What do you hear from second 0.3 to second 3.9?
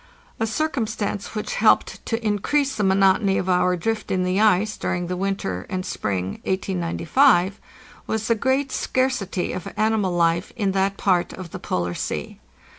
A circumstance which helped to increase the monotony of our